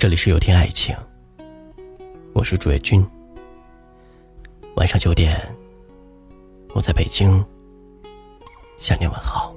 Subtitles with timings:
[0.00, 0.96] 这里是有天爱情，
[2.32, 3.06] 我是主页君。
[4.76, 5.38] 晚上九点，
[6.74, 7.44] 我在北京
[8.78, 9.54] 向你问好。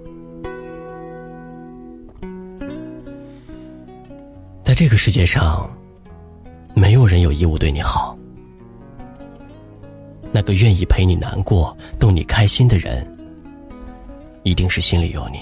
[4.66, 5.74] 在这个世界上，
[6.76, 8.14] 没有人有义务对你好。
[10.34, 13.08] 那个愿意陪你难过、逗你开心的人，
[14.44, 15.40] 一定是心里有你。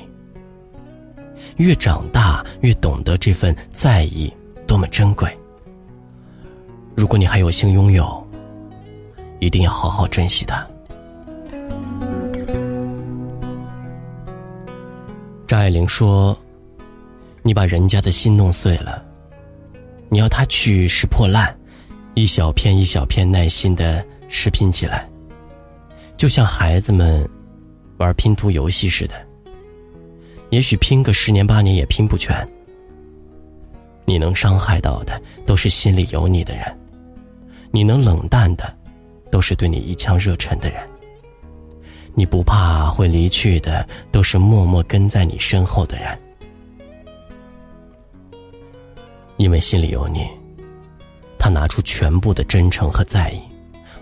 [1.57, 4.31] 越长大，越懂得这份在意。
[4.71, 5.29] 多么珍贵！
[6.95, 8.25] 如果你还有幸拥有，
[9.41, 10.65] 一定要好好珍惜它。
[15.45, 16.33] 张爱玲说
[17.43, 19.03] ：“你把人家的心弄碎了，
[20.07, 21.53] 你要他去拾破烂，
[22.13, 25.05] 一小片一小片耐心的拾拼起来，
[26.15, 27.29] 就像孩子们
[27.97, 29.15] 玩拼图游戏似的。
[30.49, 32.33] 也许拼个十年八年也拼不全。”
[34.11, 36.65] 你能伤害到的，都是心里有你的人；
[37.71, 38.75] 你能冷淡的，
[39.31, 40.85] 都是对你一腔热忱的人。
[42.13, 46.19] 你不怕会离去的，都是默默跟在你身后的人。
[49.37, 50.27] 因为心里有你，
[51.39, 53.41] 他拿出全部的真诚和在意，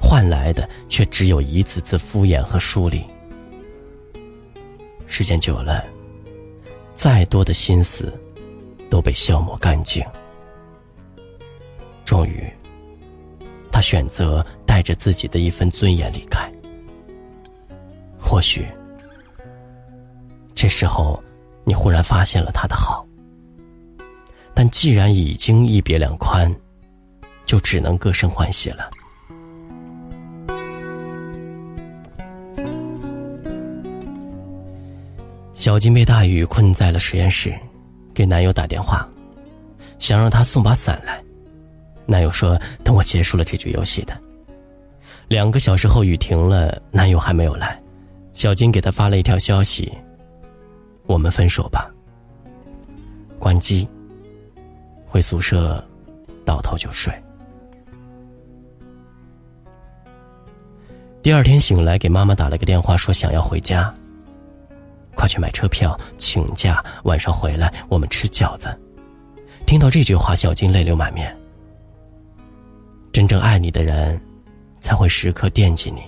[0.02, 3.06] 换来的却只有一次次敷衍和疏离。
[5.06, 5.86] 时间久了，
[6.96, 8.20] 再多的心思。
[8.90, 10.04] 都被消磨干净。
[12.04, 12.52] 终于，
[13.72, 16.52] 他选择带着自己的一份尊严离开。
[18.20, 18.66] 或许，
[20.56, 21.22] 这时候
[21.64, 23.06] 你忽然发现了他的好。
[24.54, 26.54] 但既然已经一别两宽，
[27.46, 28.90] 就只能各生欢喜了。
[35.54, 37.54] 小金被大雨困在了实验室。
[38.20, 39.08] 给男友打电话，
[39.98, 41.24] 想让他送把伞来。
[42.06, 44.14] 男友说：“等我结束了这局游戏的。”
[45.30, 47.82] 两个小时后，雨停了，男友还没有来。
[48.34, 49.90] 小金给他发了一条消息
[51.08, 51.90] ：“我们分手吧。”
[53.40, 53.88] 关机。
[55.06, 55.82] 回宿舍，
[56.44, 57.14] 倒头就睡。
[61.24, 63.94] 第二天醒来，给妈妈打了个电话，说想要回家。
[65.20, 68.74] 快去买车票，请假，晚上回来我们吃饺子。
[69.66, 71.38] 听到这句话，小金泪流满面。
[73.12, 74.18] 真正爱你的人，
[74.80, 76.02] 才会时刻惦记你，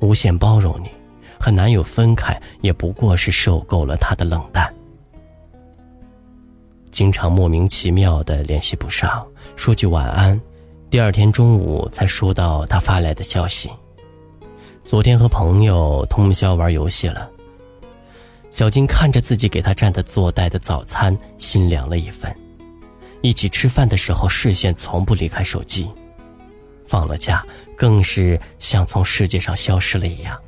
[0.00, 0.90] 无限包容你。
[1.38, 4.68] 和男友分开，也不过是受够了他的冷淡。
[6.90, 10.40] 经常莫名其妙的联系不上，说句晚安，
[10.90, 13.70] 第二天中午才收到他发来的消息。
[14.84, 17.30] 昨天和朋友通宵玩游戏了。
[18.56, 22.34] 小金看着自己给他蘸的做带的早餐，心凉了一分。
[23.20, 25.84] 一起吃饭的时候，视线从不离开手机；
[26.88, 27.44] 放了假，
[27.76, 30.40] 更是像从世界上消失了一样。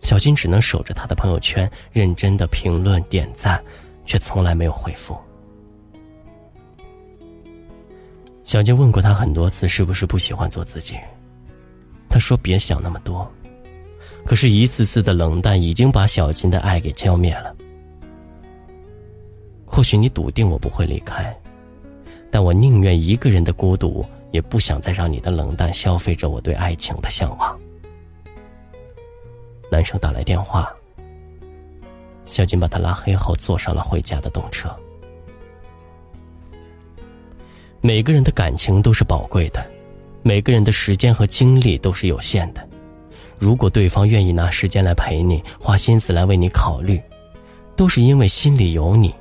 [0.00, 3.62] 小金只能守着他的朋友圈，认真的评论点赞，
[4.04, 5.16] 却从来没有回复。
[8.42, 10.96] 小金问过他很多次，是不是不喜欢做自己？
[12.08, 13.32] 他说：“别想那么多。”
[14.24, 17.54] 可是，一次次的冷淡已经把小金的爱给浇灭了。
[19.64, 21.36] 或许你笃定我不会离开，
[22.30, 27.58] 但我宁愿一个人的孤独，也不想再让你的冷淡消费着我对爱情的向往。
[29.70, 30.72] 男生打来电话，
[32.24, 34.68] 小金把他拉黑后，坐上了回家的动车。
[37.80, 39.64] 每个人的感情都是宝贵的，
[40.22, 42.68] 每个人的时间和精力都是有限的。
[43.40, 47.00] 如果对方愿意拿时间来陪你，花心思来为你考虑，
[47.74, 49.14] 都是因为心里有你。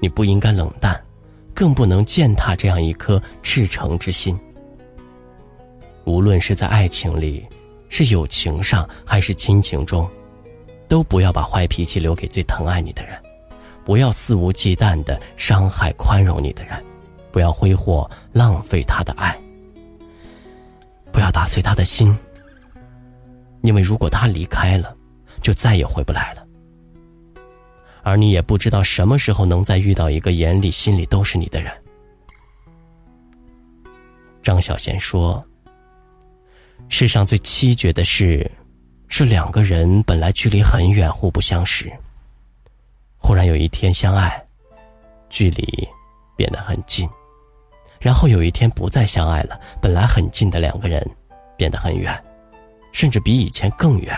[0.00, 0.98] 你不应该冷淡，
[1.52, 4.38] 更不能践踏这样一颗赤诚之心。
[6.04, 7.44] 无论是在爱情里，
[7.88, 10.08] 是友情上，还是亲情中，
[10.86, 13.20] 都不要把坏脾气留给最疼爱你的人，
[13.84, 16.80] 不要肆无忌惮的伤害宽容你的人，
[17.32, 19.36] 不要挥霍浪费他的爱，
[21.10, 22.16] 不要打碎他的心。
[23.62, 24.96] 因为如果他离开了，
[25.40, 26.46] 就再也回不来了。
[28.02, 31.70] 而你也不知道什么时候能再遇到一个眼里心里都是你的人。
[34.42, 35.44] 张小娴说
[36.88, 38.50] ：“世上最凄绝的事，
[39.08, 41.92] 是两个人本来距离很远，互不相识，
[43.18, 44.42] 忽然有一天相爱，
[45.28, 45.86] 距离
[46.36, 47.06] 变得很近，
[48.00, 51.06] 然后有一天不再相爱了，本来很近的两个人，
[51.58, 52.18] 变得很远。”
[52.92, 54.16] 甚至比以前更远。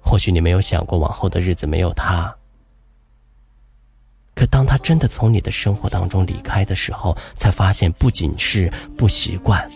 [0.00, 2.32] 或许你没有想过往后的日子没有他，
[4.34, 9.68] 可当他真的从你的生活当中离开的时候，才发现不仅是不习惯，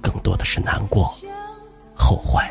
[0.00, 1.14] 更多的是难过、
[1.96, 2.42] 后悔。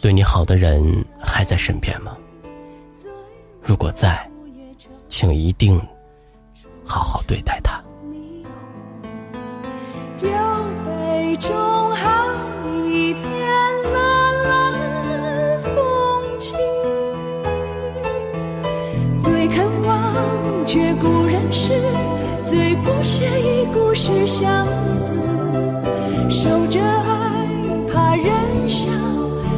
[0.00, 2.16] 对你好的人还在身边吗？
[3.60, 4.28] 如果在，
[5.08, 5.78] 请一定
[6.84, 7.80] 好好对待他。
[11.32, 12.30] 雨中好
[12.84, 13.24] 一片
[13.94, 15.72] 蓝蓝风
[16.38, 16.54] 景，
[19.18, 19.96] 最肯忘
[20.66, 21.72] 却故人诗，
[22.44, 25.08] 最不屑一顾是相思。
[26.28, 27.48] 守着爱，
[27.90, 28.90] 怕人笑，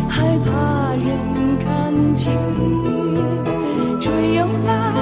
[0.08, 2.32] 还怕人看清。
[4.00, 4.94] 春又来，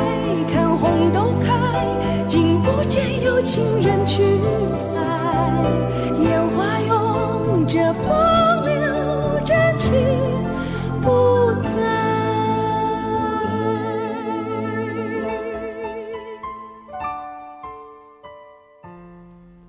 [0.50, 1.52] 看红豆开，
[2.26, 4.22] 竟不见有情人去
[7.72, 9.90] 拥着风流真情
[11.00, 11.70] 不在。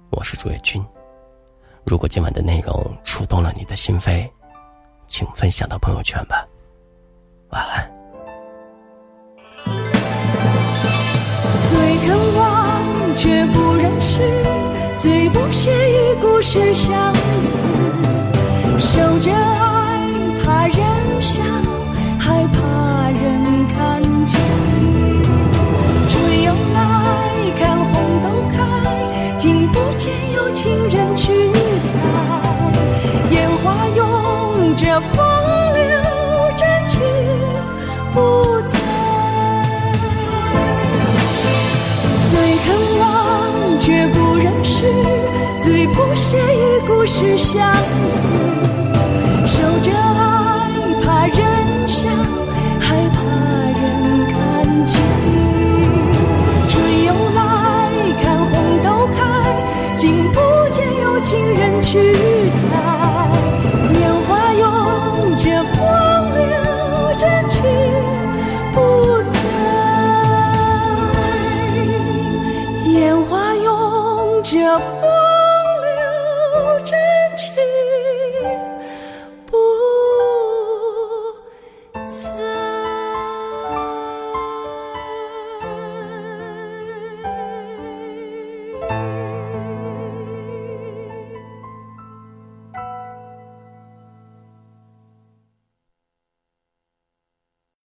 [0.10, 0.84] 我是朱月君。
[1.86, 4.30] 如果今晚的内容触动了你的心扉，
[5.08, 6.46] 请分享到朋友圈吧。
[7.52, 7.90] 晚安。
[11.70, 14.53] 最肯忘却不忍释。
[15.04, 17.60] 最不屑一顾是相思，
[18.80, 20.08] 守着爱，
[20.42, 20.78] 怕人
[21.20, 21.44] 笑，
[22.18, 24.40] 还怕人看清。
[26.08, 28.58] 春又来，看红豆开，
[29.38, 31.13] 竟不见有情人
[43.84, 44.54] 却不忍。
[45.62, 47.74] 最不屑一故事相
[48.10, 48.28] 思，
[49.48, 50.70] 守着爱，
[51.04, 52.10] 怕人笑，